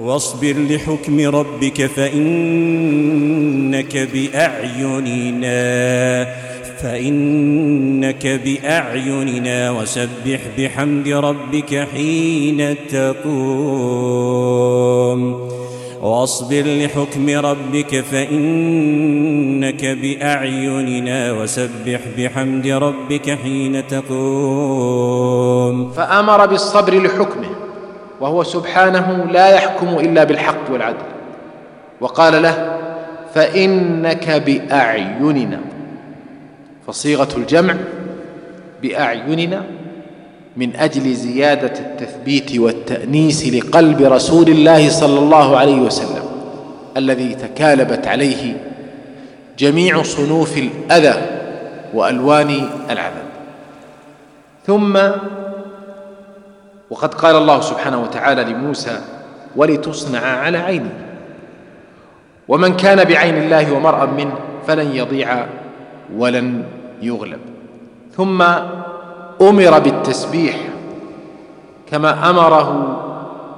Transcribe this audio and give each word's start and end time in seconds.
واصبر 0.00 0.54
لحكم 0.70 1.20
ربك 1.20 1.86
فإنك 1.86 3.96
بأعيننا 4.12 5.60
فإنك 6.82 8.26
بأعيننا 8.26 9.70
وسبح 9.70 10.40
بحمد 10.58 11.08
ربك 11.08 11.88
حين 11.94 12.74
تقوم. 12.92 13.50
واصبر 16.02 16.62
لحكم 16.66 17.30
ربك 17.30 18.04
فإنك 18.12 19.84
بأعيننا 19.84 21.32
وسبح 21.32 22.00
بحمد 22.18 22.66
ربك 22.66 23.38
حين 23.42 23.86
تقوم. 23.86 25.92
فأمر 25.92 26.46
بالصبر 26.46 26.94
لحكمه. 26.94 27.49
وهو 28.20 28.42
سبحانه 28.42 29.26
لا 29.30 29.48
يحكم 29.48 29.88
إلا 29.98 30.24
بالحق 30.24 30.70
والعدل. 30.70 30.96
وقال 32.00 32.42
له 32.42 32.78
فإنك 33.34 34.30
بأعيننا. 34.30 35.60
فصيغة 36.86 37.28
الجمع 37.36 37.74
بأعيننا 38.82 39.62
من 40.56 40.76
أجل 40.76 41.14
زيادة 41.14 41.72
التثبيت 41.78 42.58
والتأنيس 42.58 43.54
لقلب 43.54 44.02
رسول 44.02 44.48
الله 44.48 44.88
صلى 44.88 45.18
الله 45.18 45.56
عليه 45.56 45.80
وسلم 45.80 46.22
الذي 46.96 47.34
تكالبت 47.34 48.06
عليه 48.06 48.56
جميع 49.58 50.02
صنوف 50.02 50.58
الأذى 50.58 51.22
وألوان 51.94 52.68
العذاب. 52.90 53.30
ثم 54.66 54.98
وقد 56.90 57.14
قال 57.14 57.36
الله 57.36 57.60
سبحانه 57.60 58.02
وتعالى 58.02 58.44
لموسى 58.44 59.00
ولتصنع 59.56 60.20
على 60.20 60.58
عيني. 60.58 60.90
ومن 62.48 62.76
كان 62.76 63.04
بعين 63.04 63.36
الله 63.36 63.72
ومرأ 63.72 64.06
منه 64.06 64.34
فلن 64.66 64.96
يضيع 64.96 65.46
ولن 66.16 66.64
يغلب. 67.02 67.40
ثم 68.16 68.42
أمر 69.40 69.78
بالتسبيح 69.78 70.56
كما 71.90 72.30
أمره 72.30 72.96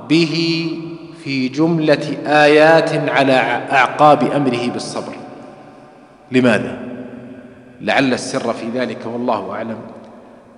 به 0.09 0.67
في 1.25 1.49
جملة 1.49 2.17
آيات 2.27 3.11
على 3.11 3.33
أعقاب 3.73 4.23
أمره 4.23 4.71
بالصبر. 4.73 5.13
لماذا؟ 6.33 6.79
لعل 7.81 8.13
السر 8.13 8.53
في 8.53 8.69
ذلك 8.75 8.99
والله 9.07 9.53
أعلم 9.53 9.79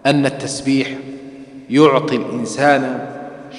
أن 0.06 0.26
التسبيح 0.26 0.88
يعطي 1.70 2.16
الإنسان 2.16 3.06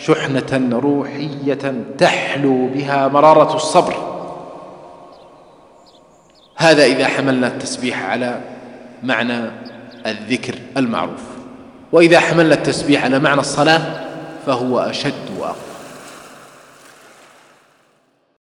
شحنة 0.05 0.79
روحية 0.83 1.83
تحلو 1.97 2.67
بها 2.67 3.07
مرارة 3.07 3.55
الصبر. 3.55 3.95
هذا 6.55 6.85
إذا 6.85 7.07
حملنا 7.07 7.47
التسبيح 7.47 8.09
على 8.09 8.41
معنى 9.03 9.49
الذكر 10.05 10.55
المعروف. 10.77 11.21
وإذا 11.91 12.19
حملنا 12.19 12.55
التسبيح 12.55 13.03
على 13.03 13.19
معنى 13.19 13.39
الصلاة 13.39 13.81
فهو 14.45 14.79
أشد 14.79 15.13